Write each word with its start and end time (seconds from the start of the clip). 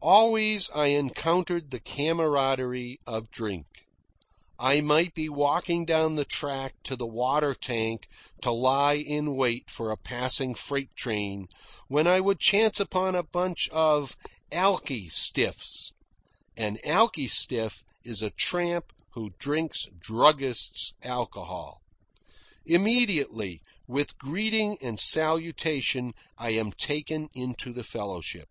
Always 0.00 0.70
I 0.70 0.94
encountered 0.94 1.72
the 1.72 1.80
camaraderie 1.80 3.00
of 3.04 3.32
drink. 3.32 3.66
I 4.56 4.80
might 4.80 5.12
be 5.12 5.28
walking 5.28 5.84
down 5.84 6.14
the 6.14 6.24
track 6.24 6.74
to 6.84 6.94
the 6.94 7.04
water 7.04 7.52
tank 7.52 8.06
to 8.42 8.52
lie 8.52 8.94
in 8.94 9.34
wait 9.34 9.68
for 9.68 9.90
a 9.90 9.96
passing 9.96 10.54
freight 10.54 10.94
train, 10.94 11.48
when 11.88 12.06
I 12.06 12.20
would 12.20 12.38
chance 12.38 12.78
upon 12.78 13.16
a 13.16 13.24
bunch 13.24 13.68
of 13.70 14.16
"alki 14.52 15.08
stiffs." 15.08 15.90
An 16.56 16.78
alki 16.84 17.26
stiff 17.26 17.82
is 18.04 18.22
a 18.22 18.30
tramp 18.30 18.92
who 19.14 19.30
drinks 19.36 19.88
druggist's 19.98 20.92
alcohol. 21.02 21.82
Immediately, 22.64 23.60
with 23.88 24.16
greeting 24.16 24.78
and 24.80 25.00
salutation, 25.00 26.12
I 26.38 26.50
am 26.50 26.70
taken 26.70 27.30
into 27.34 27.72
the 27.72 27.82
fellowship. 27.82 28.46